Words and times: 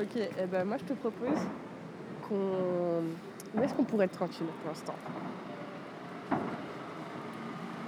Ok, 0.00 0.16
eh 0.16 0.46
ben 0.46 0.64
moi 0.64 0.78
je 0.78 0.84
te 0.84 0.94
propose 0.94 1.38
qu'on. 2.26 3.02
Où 3.54 3.62
est-ce 3.62 3.74
qu'on 3.74 3.84
pourrait 3.84 4.06
être 4.06 4.16
tranquille 4.16 4.46
pour 4.62 4.70
l'instant? 4.70 4.94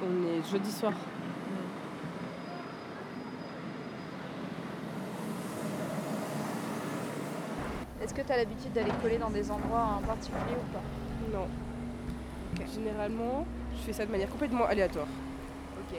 On 0.02 0.26
est 0.26 0.42
jeudi 0.50 0.70
soir. 0.70 0.92
Est-ce 8.02 8.12
que 8.12 8.20
tu 8.20 8.32
as 8.32 8.36
l'habitude 8.36 8.72
d'aller 8.74 8.92
coller 9.00 9.16
dans 9.16 9.30
des 9.30 9.50
endroits 9.50 9.98
en 9.98 10.06
particulier 10.06 10.56
ou 10.58 10.72
pas? 10.72 11.38
Non. 11.38 11.46
Généralement, 12.74 13.46
je 13.74 13.78
fais 13.78 13.92
ça 13.94 14.04
de 14.04 14.10
manière 14.10 14.28
complètement 14.28 14.66
aléatoire. 14.66 15.06
Ok. 15.78 15.98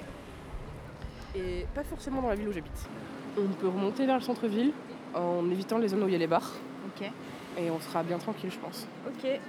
Et 1.36 1.66
pas 1.74 1.84
forcément 1.84 2.22
dans 2.22 2.30
la 2.30 2.36
ville 2.36 2.50
où 2.50 2.54
j'habite. 2.54 2.88
On 3.36 3.48
peut 3.54 3.70
remonter 3.70 4.06
vers 4.06 4.18
le 4.18 4.22
centre-ville 4.22 4.74
en 5.16 5.50
évitant 5.50 5.78
les 5.78 5.88
zones 5.90 6.04
où 6.04 6.08
il 6.08 6.14
y 6.14 6.16
a 6.16 6.20
les 6.20 6.28
bars. 6.28 6.52
Ok. 6.88 7.10
Et 7.58 7.70
on 7.70 7.80
sera 7.80 8.04
bien 8.04 8.18
tranquille, 8.18 8.52
je 8.52 8.60
pense. 8.60 8.88
Ok. 9.08 9.40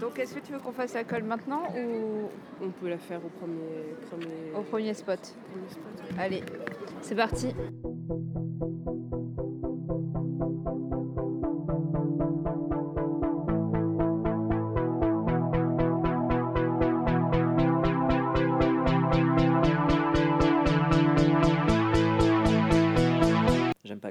Donc 0.00 0.18
est-ce 0.18 0.34
que 0.34 0.40
tu 0.40 0.52
veux 0.52 0.58
qu'on 0.60 0.72
fasse 0.72 0.94
la 0.94 1.04
colle 1.04 1.24
maintenant 1.24 1.62
ou 1.76 2.28
On 2.62 2.70
peut 2.70 2.88
la 2.88 2.98
faire 2.98 3.20
au 3.24 3.28
premier, 3.28 3.94
premier, 4.08 4.52
au 4.56 4.62
premier 4.62 4.94
spot 4.94 5.34
premier 5.50 5.68
spot. 5.68 6.18
Allez, 6.18 6.42
c'est 7.02 7.16
parti. 7.16 7.48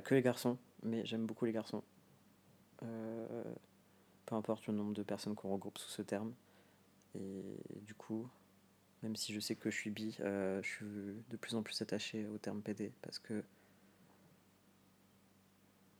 Que 0.02 0.16
les 0.16 0.22
garçons, 0.22 0.58
mais 0.84 1.06
j'aime 1.06 1.26
beaucoup 1.26 1.46
les 1.46 1.52
garçons. 1.52 1.84
Euh, 2.84 3.44
peu 4.26 4.36
importe 4.36 4.68
le 4.68 4.74
nombre 4.74 4.94
de 4.94 5.04
personnes 5.04 5.36
qu'on 5.36 5.50
regroupe 5.50 5.78
sous 5.78 5.90
ce 5.90 6.02
terme. 6.02 6.34
Et 7.16 7.44
du 7.82 7.96
coup, 7.96 8.30
même 9.04 9.16
si 9.16 9.34
je 9.34 9.40
sais 9.40 9.56
que 9.56 9.70
je 9.70 9.76
suis 9.76 9.90
bi, 9.90 10.18
euh, 10.20 10.62
je 10.62 10.68
suis 10.68 10.86
de 11.30 11.38
plus 11.38 11.56
en 11.56 11.64
plus 11.64 11.82
attaché 11.82 12.28
au 12.28 12.38
terme 12.38 12.62
PD 12.62 12.92
parce 13.02 13.20
que 13.20 13.44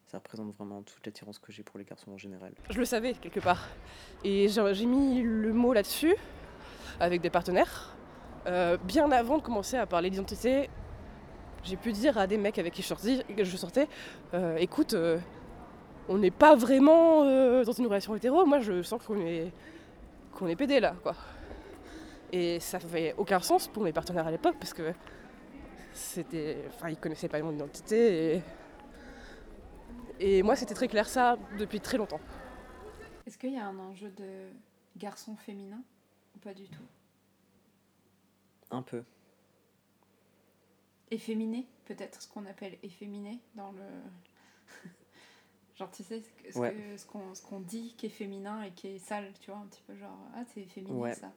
ça 0.08 0.18
représente 0.18 0.56
vraiment 0.56 0.84
toute 0.84 1.06
l'attirance 1.06 1.38
que 1.38 1.52
j'ai 1.52 1.64
pour 1.64 1.78
les 1.80 1.86
garçons 1.86 2.12
en 2.12 2.18
général. 2.18 2.54
Je 2.70 2.80
le 2.80 2.86
savais 2.86 3.14
quelque 3.14 3.40
part. 3.40 3.68
Et 4.24 4.48
j'ai 4.48 4.74
j'ai 4.74 4.86
mis 4.86 5.22
le 5.22 5.54
mot 5.54 5.74
là-dessus 5.74 6.16
avec 7.00 7.22
des 7.22 7.30
partenaires. 7.30 7.96
Euh, 8.48 8.78
bien 8.78 9.12
avant 9.12 9.38
de 9.38 9.44
commencer 9.44 9.76
à 9.76 9.86
parler 9.86 10.10
d'identité, 10.10 10.70
j'ai 11.64 11.78
pu 11.78 11.92
dire 11.92 12.18
à 12.18 12.28
des 12.28 12.38
mecs 12.38 12.58
avec 12.58 12.74
qui 12.74 12.82
je 12.82 12.88
sortais, 12.88 13.26
je 13.38 13.58
sortais 13.58 13.88
euh, 14.34 14.58
écoute, 14.58 14.94
euh, 14.94 15.20
on 16.10 16.18
n'est 16.18 16.32
pas 16.32 16.56
vraiment 16.56 17.24
euh, 17.24 17.64
dans 17.64 17.72
une 17.72 17.88
relation 17.88 18.16
hétéro, 18.16 18.46
moi 18.46 18.60
je 18.60 18.82
sens 18.82 19.04
qu'on 19.04 19.20
est, 19.22 19.52
qu'on 20.34 20.48
est 20.48 20.56
pédé 20.56 20.80
là. 20.80 20.96
quoi. 21.02 21.16
Et 22.32 22.60
ça 22.60 22.80
fait 22.80 23.16
aucun 23.18 23.40
sens 23.40 23.68
pour 23.68 23.84
mes 23.84 23.94
partenaires 23.94 24.28
à 24.28 24.32
l'époque 24.32 24.56
parce 24.60 24.74
que 24.74 24.94
c'était. 25.94 26.66
Enfin, 26.68 26.90
ils 26.90 26.98
connaissaient 26.98 27.30
pas 27.30 27.42
mon 27.42 27.54
identité 27.54 28.36
et. 28.36 28.42
Et 30.20 30.42
moi, 30.42 30.56
c'était 30.56 30.74
très 30.74 30.88
clair 30.88 31.08
ça 31.08 31.38
depuis 31.60 31.80
très 31.80 31.98
longtemps. 31.98 32.20
Est-ce 33.26 33.38
qu'il 33.38 33.54
y 33.54 33.58
a 33.58 33.66
un 33.68 33.78
enjeu 33.78 34.10
de 34.10 34.50
garçon 34.96 35.36
féminin 35.36 35.82
ou 36.36 36.40
pas 36.40 36.54
du 36.54 36.68
tout? 36.68 36.82
Un 38.72 38.82
peu. 38.82 39.04
Efféminé, 41.10 41.66
peut-être 41.86 42.22
ce 42.22 42.28
qu'on 42.28 42.46
appelle 42.46 42.78
efféminé 42.84 43.40
dans 43.56 43.72
le. 43.72 43.84
genre, 45.78 45.90
tu 45.92 46.04
sais, 46.04 46.22
ce 46.22 46.52
ce 46.52 46.60
Ouais. 46.60 46.74
que- 46.74 46.98
ce 46.98 47.06
qu'on 47.06 47.34
ce 47.34 47.42
qu'on 47.42 47.62
dit 47.62 47.96
qui 47.98 48.08
est 48.08 48.10
féminin 48.10 48.62
et 48.64 48.72
qui 48.72 48.88
est 48.88 49.00
sale, 49.00 49.32
tu 49.40 49.52
vois, 49.52 49.60
un 49.62 49.68
petit 49.68 49.82
peu 49.88 49.96
genre, 49.96 50.18
ah, 50.36 50.44
c'est 50.54 50.62
efféminé 50.62 50.94
Ouais. 51.00 51.14
ça. 51.14 51.32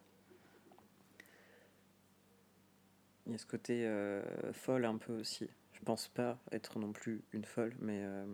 Il 3.27 3.33
y 3.33 3.35
a 3.35 3.39
ce 3.39 3.47
côté 3.47 3.87
euh, 3.87 4.53
folle 4.53 4.85
un 4.85 4.97
peu 4.99 5.21
aussi. 5.21 5.49
Je 5.73 5.81
pense 5.85 6.09
pas 6.09 6.37
être 6.51 6.79
non 6.81 6.93
plus 6.93 7.23
une 7.33 7.45
folle, 7.45 7.75
mais. 7.79 8.01
euh, 8.03 8.27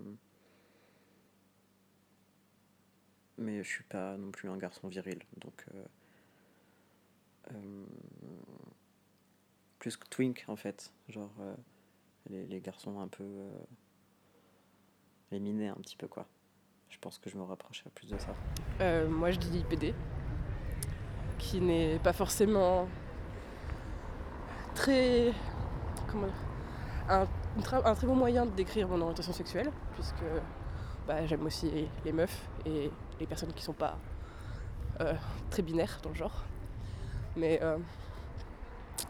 mais 3.37 3.63
je 3.63 3.69
suis 3.69 3.85
pas 3.85 4.17
non 4.17 4.31
plus 4.31 4.49
un 4.49 4.57
garçon 4.57 4.89
viril. 4.89 5.19
Donc. 5.37 5.67
euh, 5.75 5.85
que 9.95 10.09
twink 10.09 10.45
en 10.49 10.57
fait. 10.57 10.93
Genre. 11.09 11.31
euh, 11.41 11.55
les, 12.29 12.45
les 12.47 12.61
garçons 12.61 12.99
un 12.99 13.07
peu. 13.09 13.23
euh, 13.23 13.51
les 15.31 15.39
minés 15.39 15.69
un 15.69 15.75
petit 15.77 15.97
peu 15.97 16.09
quoi. 16.09 16.27
Je 16.89 16.99
pense 16.99 17.19
que 17.19 17.29
je 17.31 17.37
me 17.37 17.43
rapprocherais 17.43 17.91
plus 17.91 18.09
de 18.11 18.17
ça. 18.19 18.35
Euh, 18.81 19.09
moi, 19.09 19.31
je 19.33 19.39
dis 19.39 19.63
PD, 19.69 19.93
qui 21.39 21.61
n'est 21.61 21.99
pas 21.99 22.13
forcément 22.13 22.89
très. 24.75 25.33
Comment 26.11 26.29
un, 27.09 27.27
un 27.85 27.95
très 27.95 28.07
bon 28.07 28.15
moyen 28.17 28.47
de 28.47 28.51
décrire 28.53 28.89
mon 28.89 29.01
orientation 29.01 29.33
sexuelle, 29.33 29.71
puisque 29.95 30.23
bah, 31.07 31.25
j'aime 31.27 31.45
aussi 31.45 31.71
les, 31.71 31.89
les 32.05 32.13
meufs 32.13 32.49
et 32.65 32.91
les 33.21 33.27
personnes 33.27 33.53
qui 33.53 33.63
sont 33.63 33.73
pas 33.73 33.99
euh, 35.01 35.15
très 35.51 35.63
binaires 35.63 36.01
dans 36.03 36.11
le 36.11 36.17
genre. 36.17 36.45
Mais 37.37 37.61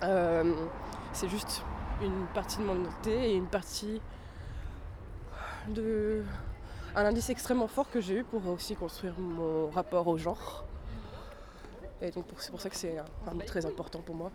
c'est 0.01 1.29
juste 1.29 1.63
une 2.03 2.27
partie 2.35 2.59
de 2.59 2.63
mon 2.65 2.79
identité 2.81 3.31
et 3.31 3.35
une 3.35 3.47
partie 3.47 4.01
de 5.69 6.23
un 6.95 7.05
indice 7.05 7.31
extrêmement 7.31 7.69
fort 7.69 7.91
que 7.91 8.01
j'ai 8.01 8.19
eu 8.19 8.25
pour 8.25 8.47
aussi 8.49 8.75
construire 8.75 9.19
mon 9.19 9.69
rapport 9.69 10.07
au 10.07 10.17
genre. 10.17 10.65
Et 12.01 12.11
donc 12.11 12.25
c'est 12.39 12.51
pour 12.51 12.61
ça 12.61 12.71
que 12.71 12.77
c'est 12.77 12.99
un, 12.99 13.35
mot 13.35 13.43
très 13.43 13.67
important 13.67 14.01
pour 14.01 14.15
moi. 14.15 14.31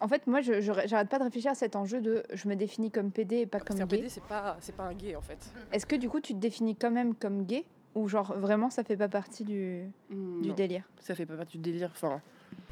En 0.00 0.06
fait, 0.06 0.28
moi, 0.28 0.40
je 0.40 0.60
j'arrête 0.60 1.08
pas 1.08 1.18
de 1.18 1.24
réfléchir 1.24 1.50
à 1.50 1.54
cet 1.56 1.74
enjeu 1.74 2.00
de 2.00 2.22
je 2.32 2.46
me 2.48 2.54
définis 2.54 2.90
comme 2.90 3.10
PD 3.10 3.38
et 3.38 3.46
pas 3.46 3.58
comme 3.58 3.76
C'est 3.76 3.82
un 3.82 3.86
gay. 3.86 3.96
PD, 3.96 4.08
c'est 4.08 4.22
pas, 4.22 4.56
c'est 4.60 4.76
pas 4.76 4.84
un 4.84 4.94
gay 4.94 5.16
en 5.16 5.20
fait. 5.20 5.38
Est-ce 5.72 5.86
que 5.86 5.96
du 5.96 6.08
coup, 6.08 6.20
tu 6.20 6.34
te 6.34 6.38
définis 6.38 6.76
quand 6.76 6.92
même 6.92 7.14
comme 7.16 7.44
gay? 7.44 7.64
Ou 7.94 8.08
genre 8.08 8.34
vraiment 8.36 8.70
ça 8.70 8.84
fait 8.84 8.96
pas 8.96 9.08
partie 9.08 9.44
du, 9.44 9.90
du 10.10 10.48
Non, 10.48 10.54
délire 10.54 10.84
ça 11.00 11.14
fait 11.14 11.26
pas 11.26 11.36
partie 11.36 11.58
du 11.58 11.70
délire. 11.70 11.90
Enfin, 11.92 12.20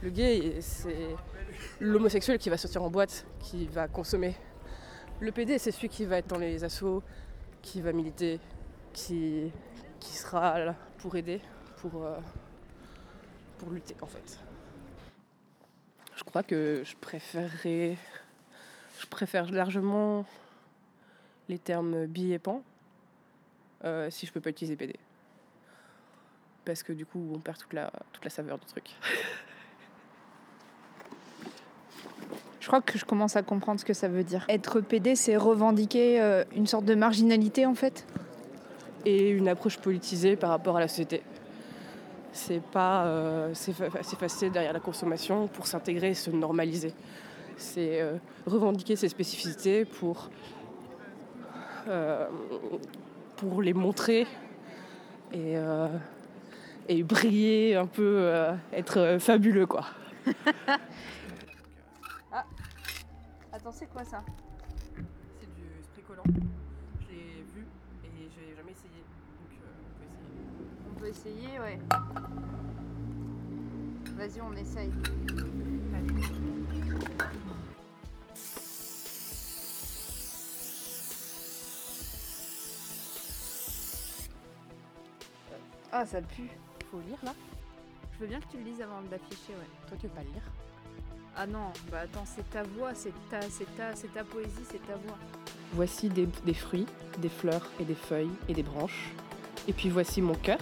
le 0.03 0.11
gay, 0.11 0.61
c'est 0.61 1.17
l'homosexuel 1.81 2.39
qui 2.39 2.51
va 2.51 2.57
sortir 2.57 2.83
en 2.83 2.91
boîte, 2.91 3.27
qui 3.41 3.67
va 3.67 3.89
consommer. 3.89 4.35
Le 5.21 5.33
PD, 5.33 5.59
c'est 5.59 5.71
celui 5.71 5.89
qui 5.89 6.05
va 6.05 6.19
être 6.19 6.27
dans 6.27 6.39
les 6.39 6.65
assos, 6.65 7.03
qui 7.63 7.81
va 7.81 7.93
militer, 7.93 8.39
qui, 8.93 9.51
qui 10.01 10.13
sera 10.15 10.59
là 10.59 10.75
pour 10.99 11.17
aider, 11.17 11.41
pour, 11.79 12.05
euh, 12.05 12.19
pour 13.59 13.71
lutter 13.71 13.97
en 14.03 14.07
fait. 14.07 14.39
Je 16.15 16.25
crois 16.25 16.43
que 16.43 16.83
je 16.85 16.97
préférerais. 16.97 17.97
Je 19.01 19.07
préfère 19.07 19.51
largement 19.51 20.25
les 21.49 21.59
termes 21.59 22.07
bi 22.07 22.33
et 22.33 22.39
pan 22.39 22.63
euh, 23.85 24.11
si 24.11 24.27
je 24.27 24.33
peux 24.33 24.41
pas 24.41 24.51
utiliser 24.51 24.77
PD. 24.77 24.95
Parce 26.67 26.83
que 26.83 26.93
du 26.93 27.07
coup, 27.07 27.31
on 27.35 27.39
perd 27.39 27.57
toute 27.59 27.73
la, 27.73 27.91
toute 28.13 28.25
la 28.25 28.31
saveur 28.31 28.59
du 28.59 28.67
truc. 28.67 28.85
Je 32.61 32.67
crois 32.67 32.81
que 32.81 32.99
je 32.99 33.05
commence 33.05 33.37
à 33.37 33.43
comprendre 33.45 33.79
ce 33.79 33.85
que 33.85 33.93
ça 33.95 34.09
veut 34.09 34.25
dire. 34.25 34.45
Être 34.49 34.81
PD, 34.81 35.15
c'est 35.15 35.37
revendiquer 35.37 36.21
euh, 36.21 36.43
une 36.53 36.67
sorte 36.67 36.85
de 36.85 36.97
marginalité 36.97 37.65
en 37.65 37.77
fait. 37.77 38.05
Et 39.05 39.31
une 39.31 39.47
approche 39.47 39.79
politisée 39.79 40.35
par 40.35 40.51
rapport 40.51 40.77
à 40.77 40.81
la 40.81 40.89
société. 40.89 41.23
C'est 42.33 42.61
pas 42.61 43.05
euh, 43.07 43.55
s'effa- 43.55 44.03
s'effacer 44.03 44.51
derrière 44.51 44.73
la 44.73 44.81
consommation 44.81 45.47
pour 45.47 45.69
s'intégrer 45.69 46.09
et 46.11 46.15
se 46.15 46.31
normaliser. 46.33 46.93
C'est 47.57 48.01
euh, 48.03 48.17
revendiquer 48.47 48.97
ses 48.97 49.09
spécificités 49.09 49.85
pour, 49.85 50.29
euh, 51.87 52.27
pour 53.37 53.63
les 53.63 53.75
montrer 53.75 54.23
et, 55.33 55.57
euh, 55.57 55.87
et 56.89 57.03
briller 57.03 57.77
un 57.77 57.87
peu, 57.87 58.19
euh, 58.19 58.55
être 58.73 58.99
euh, 58.99 59.19
fabuleux 59.19 59.67
quoi. 59.67 59.87
Attends, 63.53 63.73
c'est 63.73 63.87
quoi 63.87 64.05
ça? 64.05 64.23
C'est 65.41 65.47
du 65.55 65.83
spray 65.83 66.03
collant. 66.03 66.23
Je 67.01 67.07
l'ai 67.09 67.45
vu 67.55 67.67
et 68.05 68.29
j'ai 68.29 68.55
jamais 68.55 68.73
essayé. 68.73 69.03
Donc 69.41 69.59
euh, 69.63 69.67
on 70.91 70.95
peut 70.99 71.07
essayer. 71.09 71.49
On 71.49 71.49
peut 71.49 71.49
essayer, 71.49 71.59
ouais. 71.59 71.79
Vas-y, 74.17 74.41
on 74.43 74.53
essaye. 74.53 74.93
Ah, 85.93 86.05
ça 86.05 86.21
pue. 86.21 86.51
Faut 86.91 87.01
lire 87.09 87.19
là 87.23 87.35
Je 88.15 88.19
veux 88.21 88.27
bien 88.27 88.41
que 88.41 88.47
tu 88.51 88.59
le 88.59 88.65
lises 88.65 88.81
avant 88.81 89.03
d'afficher, 89.11 89.53
ouais. 89.53 89.69
Toi 89.89 89.97
tu 90.01 90.07
veux 90.07 90.13
pas 90.13 90.23
lire 90.23 90.43
Ah 91.37 91.47
non, 91.47 91.73
bah 91.91 92.01
attends, 92.05 92.25
c'est 92.25 92.49
ta 92.51 92.63
voix, 92.63 92.95
c'est 92.95 93.13
ta, 93.31 93.41
c'est 93.43 93.77
ta, 93.77 93.95
c'est 93.95 94.13
ta 94.13 94.25
poésie, 94.25 94.65
c'est 94.71 94.85
ta 94.87 94.95
voix. 94.95 95.19
Voici 95.73 96.09
des, 96.09 96.27
des 96.45 96.55
fruits, 96.55 96.87
des 97.19 97.29
fleurs 97.29 97.67
et 97.81 97.85
des 97.85 97.95
feuilles 97.95 98.31
et 98.49 98.55
des 98.55 98.63
branches. 98.63 99.11
Et 99.69 99.73
puis 99.73 99.89
voici 99.89 100.23
mon 100.23 100.35
cœur, 100.35 100.61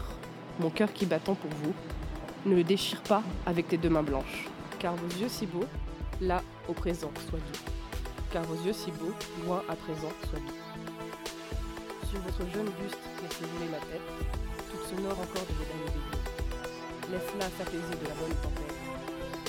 mon 0.60 0.70
cœur 0.70 0.92
qui 0.92 1.04
bat 1.06 1.18
tant 1.18 1.34
pour 1.34 1.50
vous. 1.50 1.74
Ne 2.46 2.56
le 2.56 2.64
déchire 2.64 3.02
pas 3.02 3.22
avec 3.46 3.68
tes 3.68 3.78
deux 3.78 3.88
mains 3.88 4.02
blanches, 4.02 4.48
car 4.78 4.94
vos 4.96 5.08
yeux 5.18 5.28
si 5.28 5.46
beaux, 5.46 5.64
là 6.20 6.42
au 6.68 6.72
présent, 6.74 7.10
soient 7.28 7.38
doux. 7.38 7.72
Car 8.32 8.42
vos 8.44 8.62
yeux 8.64 8.72
si 8.72 8.90
beaux, 8.90 9.14
loin 9.44 9.62
à 9.68 9.76
présent, 9.76 10.10
soient 10.28 10.38
doux. 10.40 12.08
Sur 12.10 12.20
votre 12.20 12.40
jeune 12.52 12.66
buste, 12.66 12.98
laissez 13.22 13.44
rouler 13.44 13.70
ma 13.70 13.78
tête, 13.78 14.02
sonore 14.88 15.12
encore 15.18 15.46
de 15.46 15.52
vos 15.54 15.64
derniers 15.64 15.92
débuts. 15.92 17.10
Laisse-la 17.10 17.48
s'apaiser 17.58 17.96
de 18.02 18.08
la 18.08 18.14
bonne 18.14 18.34
tempête, 18.42 18.74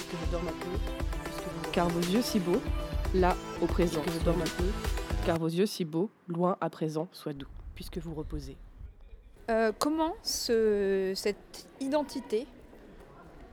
que 0.09 0.17
je 0.25 0.31
dorme 0.31 0.47
un 0.47 0.51
peu, 0.51 0.77
puisque 1.23 1.43
vous... 1.43 1.71
Car 1.71 1.89
vos 1.89 1.99
yeux 1.99 2.21
si 2.21 2.39
beaux, 2.39 2.61
là 3.13 3.35
au 3.61 3.65
présent, 3.65 4.01
que 4.01 4.11
je 4.11 4.19
dorme 4.19 4.41
un 4.41 4.57
peu, 4.57 4.65
car 5.25 5.37
vos 5.39 5.47
yeux 5.47 5.65
si 5.65 5.85
beaux, 5.85 6.09
loin 6.27 6.57
à 6.61 6.69
présent, 6.69 7.07
soient 7.11 7.33
doux, 7.33 7.47
puisque 7.75 7.97
vous 7.97 8.13
reposez. 8.13 8.57
Euh, 9.49 9.71
comment 9.77 10.15
ce- 10.23 11.13
cette 11.15 11.67
identité 11.79 12.47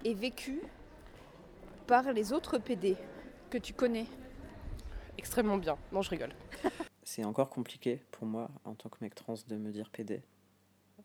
est 0.05 0.14
vécue 0.14 0.62
par 1.87 2.12
les 2.12 2.32
autres 2.32 2.58
PD 2.58 2.96
que 3.50 3.58
tu 3.58 3.73
connais? 3.75 4.06
Extrêmement 5.19 5.58
bien. 5.58 5.76
Non, 5.93 6.00
je 6.02 6.11
rigole. 6.11 6.32
C'est 7.05 7.25
encore 7.25 7.50
compliqué 7.50 8.02
pour 8.11 8.26
moi, 8.26 8.49
en 8.64 8.75
tant 8.75 8.88
que 8.88 8.96
mec 9.02 9.14
trans, 9.14 9.34
de 9.49 9.56
me 9.56 9.70
dire 9.70 9.90
PD. 9.90 10.23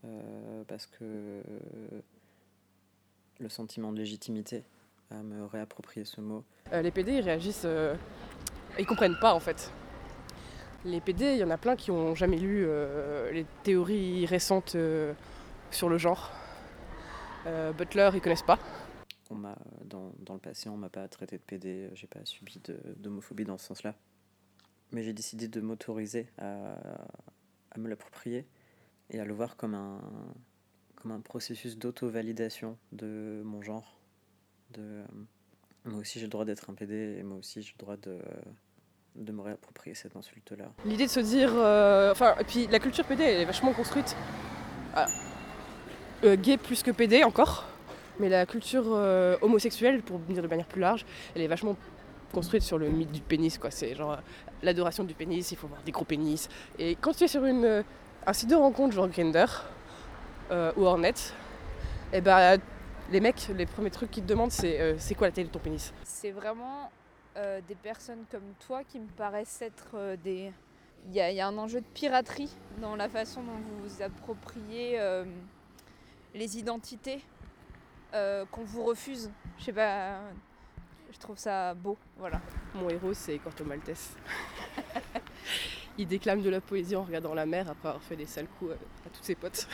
Euh, 0.07 0.63
parce 0.67 0.85
que 0.87 1.41
le 3.39 3.49
sentiment 3.49 3.91
de 3.91 3.97
légitimité 3.97 4.63
à 5.11 5.15
me 5.21 5.45
réapproprier 5.45 6.05
ce 6.05 6.21
mot, 6.21 6.43
Euh, 6.73 6.81
les 6.81 6.91
PD, 6.91 7.13
ils 7.13 7.21
réagissent. 7.21 7.63
euh, 7.65 7.95
ils 8.79 8.85
comprennent 8.85 9.17
pas 9.19 9.33
en 9.33 9.39
fait. 9.39 9.71
Les 10.85 11.01
PD, 11.01 11.33
il 11.33 11.37
y 11.39 11.43
en 11.43 11.49
a 11.49 11.57
plein 11.57 11.75
qui 11.75 11.91
ont 11.91 12.15
jamais 12.15 12.37
lu 12.37 12.63
euh, 12.67 13.31
les 13.31 13.45
théories 13.63 14.25
récentes 14.25 14.75
euh, 14.75 15.13
sur 15.71 15.89
le 15.89 15.97
genre. 15.97 16.31
Euh, 17.45 17.71
Butler, 17.73 18.09
ils 18.13 18.21
connaissent 18.21 18.41
pas. 18.43 18.59
on 19.29 19.35
m'a 19.35 19.55
dans, 19.85 20.11
dans 20.19 20.33
le 20.33 20.39
passé, 20.39 20.69
on 20.69 20.77
m'a 20.77 20.89
pas 20.89 21.07
traité 21.07 21.37
de 21.37 21.41
PD, 21.43 21.89
j'ai 21.93 22.07
pas 22.07 22.19
subi 22.25 22.59
de- 22.65 22.79
d'homophobie 22.97 23.45
dans 23.45 23.57
ce 23.57 23.65
sens-là. 23.67 23.93
Mais 24.91 25.03
j'ai 25.03 25.13
décidé 25.13 25.47
de 25.47 25.59
m'autoriser 25.61 26.27
à, 26.37 26.75
à 27.71 27.77
me 27.79 27.87
l'approprier 27.89 28.45
et 29.09 29.19
à 29.19 29.25
le 29.25 29.33
voir 29.33 29.55
comme 29.57 29.73
un, 29.73 29.99
comme 30.95 31.11
un 31.11 31.19
processus 31.19 31.77
d'auto-validation 31.77 32.77
de 32.91 33.41
mon 33.45 33.61
genre. 33.61 33.97
De, 34.71 34.81
euh, 34.81 35.03
moi 35.85 35.99
aussi 35.99 36.19
j'ai 36.19 36.25
le 36.25 36.31
droit 36.31 36.45
d'être 36.45 36.69
un 36.69 36.73
PD 36.73 37.17
et 37.19 37.23
moi 37.23 37.37
aussi 37.37 37.61
j'ai 37.61 37.73
le 37.77 37.79
droit 37.79 37.95
de, 37.97 38.17
de 39.15 39.31
me 39.31 39.41
réapproprier 39.41 39.95
cette 39.95 40.15
insulte-là. 40.15 40.71
L'idée 40.85 41.05
de 41.05 41.11
se 41.11 41.19
dire. 41.21 41.51
euh, 41.55 42.11
Enfin, 42.11 42.35
et 42.39 42.43
puis 42.43 42.67
la 42.67 42.79
culture 42.79 43.05
PD, 43.05 43.23
elle 43.23 43.41
est 43.41 43.45
vachement 43.45 43.73
construite. 43.73 44.15
ah, 44.95 45.05
euh, 46.23 46.35
gay 46.35 46.57
plus 46.57 46.83
que 46.83 46.91
PD 46.91 47.23
encore. 47.23 47.65
Mais 48.19 48.29
la 48.29 48.47
culture 48.47 48.87
homosexuelle, 49.43 50.01
pour 50.01 50.17
dire 50.17 50.41
de 50.41 50.47
manière 50.47 50.65
plus 50.65 50.81
large, 50.81 51.05
elle 51.35 51.43
est 51.43 51.47
vachement 51.47 51.77
construite 52.33 52.63
sur 52.63 52.79
le 52.79 52.89
mythe 52.89 53.11
du 53.11 53.21
pénis. 53.21 53.59
quoi. 53.59 53.69
C'est 53.69 53.93
genre 53.93 54.17
l'adoration 54.63 55.03
du 55.03 55.13
pénis, 55.13 55.51
il 55.51 55.55
faut 55.55 55.67
avoir 55.67 55.83
des 55.83 55.91
gros 55.91 56.03
pénis. 56.03 56.49
Et 56.79 56.95
quand 56.95 57.13
tu 57.15 57.25
es 57.25 57.27
sur 57.27 57.45
une, 57.45 57.83
euh, 58.27 58.29
un 58.29 58.33
site 58.33 58.49
de 58.49 58.55
rencontre 58.55 58.93
genre 58.93 59.07
Grindr 59.07 59.63
euh, 60.51 60.71
ou 60.75 60.83
Hornet, 60.83 61.13
et 62.13 62.21
ben 62.21 62.59
les 63.09 63.21
mecs, 63.21 63.49
les 63.55 63.65
premiers 63.65 63.89
trucs 63.89 64.11
qu'ils 64.11 64.23
te 64.23 64.27
demandent, 64.27 64.51
c'est 64.51 64.81
euh, 64.81 64.95
c'est 64.97 65.15
quoi 65.15 65.27
la 65.27 65.31
taille 65.31 65.45
de 65.45 65.49
ton 65.49 65.59
pénis? 65.59 65.93
C'est 66.03 66.31
vraiment 66.31 66.91
euh, 67.37 67.61
des 67.67 67.75
personnes 67.75 68.25
comme 68.29 68.53
toi 68.65 68.83
qui 68.83 68.99
me 68.99 69.07
paraissent 69.07 69.61
être 69.61 70.15
des. 70.23 70.51
Il 71.09 71.13
y, 71.13 71.19
y 71.19 71.39
a 71.39 71.47
un 71.47 71.57
enjeu 71.57 71.79
de 71.79 71.85
piraterie 71.85 72.53
dans 72.81 72.97
la 72.97 73.07
façon 73.07 73.41
dont 73.41 73.53
vous 73.53 73.87
vous 73.87 74.01
appropriez 74.01 74.99
les 76.33 76.57
identités 76.57 77.23
qu'on 78.11 78.63
vous 78.63 78.83
refuse. 78.83 79.31
Je 79.59 79.65
sais 79.65 79.73
pas. 79.73 80.19
Je 81.13 81.17
trouve 81.17 81.37
ça 81.37 81.73
beau, 81.73 81.97
voilà. 82.17 82.41
Mon 82.75 82.89
héros, 82.89 83.13
c'est 83.13 83.37
Corto 83.37 83.63
Maltese. 83.63 84.17
Il 85.97 86.07
déclame 86.07 86.41
de 86.41 86.49
la 86.49 86.61
poésie 86.61 86.95
en 86.95 87.03
regardant 87.03 87.33
la 87.33 87.45
mer 87.45 87.69
après 87.69 87.89
avoir 87.89 88.03
fait 88.03 88.15
des 88.15 88.27
sales 88.27 88.47
coups 88.59 88.71
à, 88.71 88.75
à 88.75 89.09
tous 89.09 89.23
ses 89.23 89.35
potes. 89.35 89.67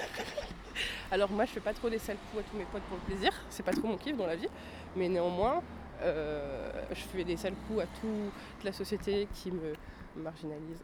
Alors 1.11 1.31
moi, 1.31 1.45
je 1.45 1.51
fais 1.51 1.59
pas 1.59 1.73
trop 1.73 1.89
des 1.89 1.99
sales 1.99 2.17
coups 2.31 2.43
à 2.43 2.49
tous 2.49 2.57
mes 2.57 2.65
potes 2.65 2.83
pour 2.83 2.97
le 2.97 3.03
plaisir. 3.03 3.31
C'est 3.49 3.63
pas 3.63 3.73
trop 3.73 3.87
mon 3.87 3.97
kiff 3.97 4.15
dans 4.15 4.27
la 4.27 4.35
vie. 4.35 4.47
Mais 4.95 5.09
néanmoins, 5.09 5.61
euh, 6.01 6.71
je 6.89 6.95
fais 6.95 7.23
des 7.23 7.37
sales 7.37 7.55
coups 7.67 7.81
à 7.81 7.87
toute 7.87 8.63
la 8.63 8.71
société 8.71 9.27
qui 9.33 9.51
me 9.51 9.73
marginalise 10.15 10.81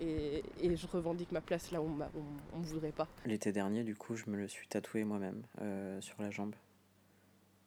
et, 0.00 0.42
je 0.76 0.86
revendique 0.88 1.30
ma 1.30 1.40
place 1.40 1.70
là 1.70 1.80
où 1.80 1.88
on 2.52 2.58
me 2.58 2.64
voudrait 2.64 2.92
pas. 2.92 3.08
L'été 3.24 3.52
dernier, 3.52 3.84
du 3.84 3.94
coup, 3.94 4.16
je 4.16 4.28
me 4.28 4.36
le 4.36 4.48
suis 4.48 4.66
tatoué 4.66 5.04
moi-même 5.04 5.42
euh, 5.60 6.00
sur 6.00 6.20
la 6.20 6.30
jambe 6.30 6.54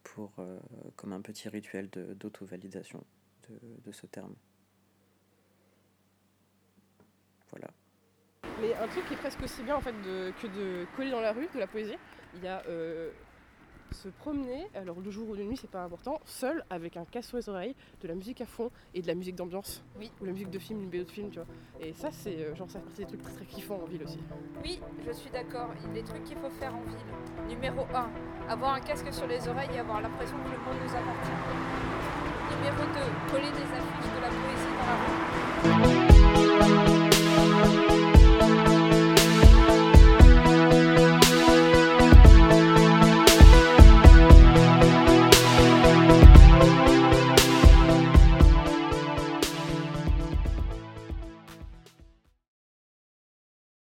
pour 0.04 0.32
euh, 0.38 0.58
comme 0.96 1.12
un 1.12 1.20
petit 1.20 1.48
rituel 1.48 1.88
d'auto-validation 1.88 3.02
de 3.48 3.92
ce 3.92 4.06
terme. 4.06 4.34
Voilà. 7.50 7.68
Mais 8.60 8.74
un 8.74 8.88
truc 8.88 9.06
qui 9.06 9.14
est 9.14 9.18
presque 9.18 9.42
aussi 9.42 9.62
bien 9.62 9.76
en 9.76 9.80
fait 9.80 9.92
de- 10.04 10.32
que 10.42 10.46
de 10.48 10.86
coller 10.96 11.10
dans 11.10 11.20
la 11.20 11.32
rue 11.32 11.48
de 11.54 11.58
la 11.60 11.66
poésie, 11.66 11.96
il 12.34 12.42
y 12.44 12.48
a 12.48 12.62
euh, 12.68 13.10
se 13.92 14.08
promener, 14.08 14.66
alors 14.74 14.96
le 15.02 15.10
jour 15.10 15.28
ou 15.30 15.36
de 15.36 15.42
nuit 15.42 15.56
c'est 15.56 15.70
pas 15.70 15.82
important, 15.84 16.20
seul 16.24 16.62
avec 16.68 16.96
un 16.96 17.04
casque 17.04 17.28
sur 17.28 17.36
les 17.38 17.48
oreilles, 17.48 17.74
de 18.02 18.08
la 18.08 18.14
musique 18.14 18.40
à 18.40 18.46
fond 18.46 18.70
et 18.94 19.00
de 19.00 19.06
la 19.06 19.14
musique 19.14 19.36
d'ambiance. 19.36 19.82
Oui. 19.98 20.10
Ou 20.20 20.24
la 20.26 20.32
musique 20.32 20.50
de 20.50 20.58
film, 20.58 20.80
une 20.82 20.90
BO 20.90 21.04
de 21.04 21.10
film, 21.10 21.30
tu 21.30 21.38
vois. 21.38 21.46
Et 21.80 21.92
ça 21.94 22.10
c'est 22.10 22.36
euh, 22.42 22.54
genre 22.56 22.68
ça 22.70 22.80
fait 22.94 23.02
des 23.04 23.06
trucs 23.06 23.22
très 23.22 23.32
très 23.32 23.44
kiffants 23.46 23.80
en 23.82 23.86
ville 23.86 24.02
aussi. 24.02 24.18
Oui, 24.64 24.80
je 25.06 25.12
suis 25.12 25.30
d'accord. 25.30 25.70
Les 25.94 26.02
trucs 26.02 26.24
qu'il 26.24 26.36
faut 26.36 26.50
faire 26.50 26.74
en 26.74 26.80
ville. 26.82 27.46
Numéro 27.48 27.86
1, 27.94 28.10
avoir 28.52 28.74
un 28.74 28.80
casque 28.80 29.12
sur 29.12 29.26
les 29.28 29.46
oreilles 29.48 29.70
et 29.74 29.78
avoir 29.78 30.00
l'impression 30.02 30.36
que 30.36 30.50
le 30.50 30.58
monde 30.58 30.76
nous 30.84 30.90
appartient. 30.90 31.32
Numéro 32.56 32.76
2, 32.76 33.30
coller 33.30 33.50
des 33.52 33.72
affiches 33.72 34.12
de 34.16 34.20
la 34.20 34.28
poésie 34.28 34.72
dans 34.78 34.86
la 36.74 36.84
rue. 36.94 36.97